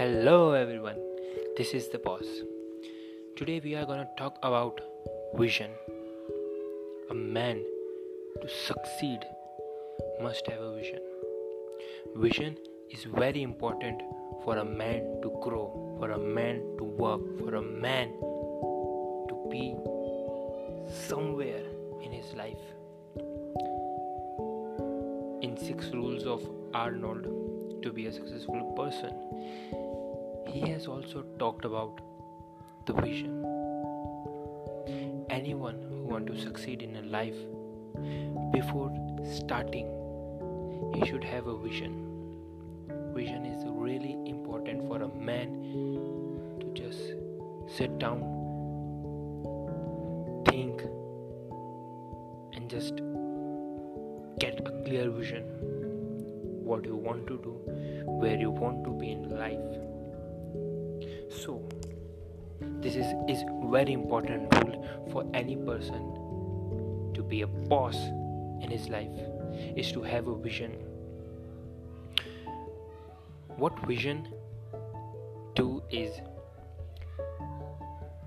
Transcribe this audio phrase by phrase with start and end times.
[0.00, 0.96] Hello everyone,
[1.58, 2.24] this is the boss.
[3.36, 4.80] Today we are to talk about
[5.34, 5.70] vision.
[7.10, 7.62] A man
[8.40, 9.18] to succeed
[10.22, 11.00] must have a vision.
[12.16, 12.56] Vision
[12.90, 14.00] is very important
[14.42, 15.66] for a man to grow,
[15.98, 18.08] for a man to work, for a man
[19.28, 19.76] to be
[21.08, 21.64] somewhere
[22.02, 22.64] in his life.
[25.42, 27.26] In six rules of Arnold
[27.82, 29.12] to be a successful person,
[30.52, 32.00] he has also talked about
[32.86, 33.44] the vision.
[35.30, 37.36] Anyone who want to succeed in a life
[38.52, 38.92] before
[39.24, 39.88] starting
[40.94, 41.92] he should have a vision.
[43.14, 45.52] Vision is really important for a man
[46.60, 47.00] to just
[47.76, 48.22] sit down,
[50.48, 50.82] think,
[52.54, 52.96] and just
[54.40, 55.44] get a clear vision
[56.64, 57.52] what you want to do,
[58.06, 59.80] where you want to be in life
[61.30, 61.62] so
[62.82, 66.02] this is is very important rule for any person
[67.14, 67.96] to be a boss
[68.60, 69.20] in his life
[69.76, 70.72] is to have a vision.
[73.56, 74.28] What vision
[75.54, 76.20] do is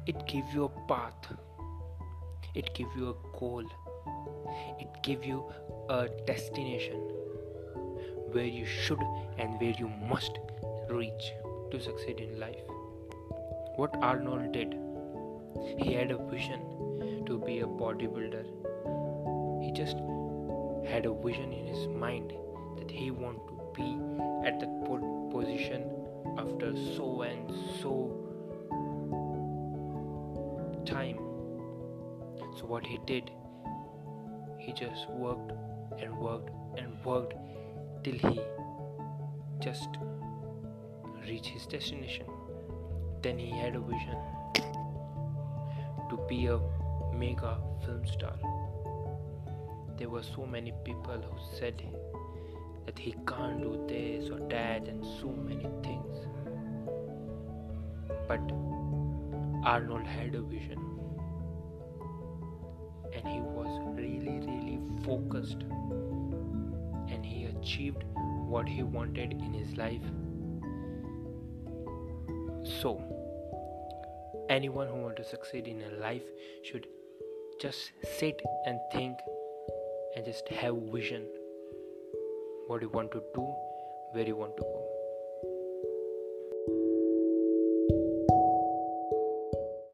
[0.06, 1.34] it give you a path
[2.54, 3.64] it give you a goal
[4.80, 5.44] it give you
[5.90, 7.00] a destination
[8.34, 9.00] where you should
[9.38, 10.38] and where you must
[10.90, 11.32] reach
[11.72, 12.73] to succeed in life
[13.76, 14.76] what Arnold did.
[15.78, 18.46] He had a vision to be a bodybuilder.
[19.64, 19.98] He just
[20.88, 22.34] had a vision in his mind
[22.78, 23.98] that he want to be
[24.48, 24.74] at that
[25.32, 25.90] position
[26.38, 27.52] after so and
[27.82, 28.12] so
[30.86, 31.18] time.
[32.58, 33.32] So what he did,
[34.60, 35.52] he just worked
[36.00, 37.34] and worked and worked
[38.04, 38.42] till he
[39.60, 39.90] just
[41.28, 42.26] reached his destination.
[43.24, 44.18] Then he had a vision
[46.10, 46.60] to be a
[47.16, 48.34] mega film star.
[49.98, 51.82] There were so many people who said
[52.86, 56.18] that he can't do this or that and so many things.
[58.28, 58.42] But
[59.66, 60.80] Arnold had a vision
[63.14, 65.64] and he was really, really focused
[67.08, 68.04] and he achieved
[68.48, 70.04] what he wanted in his life.
[72.84, 73.00] So,
[74.50, 76.26] anyone who wants to succeed in a life
[76.64, 76.86] should
[77.62, 79.18] just sit and think
[80.18, 81.26] and just have vision.
[82.68, 83.48] What you want to do
[84.12, 84.83] where you want to go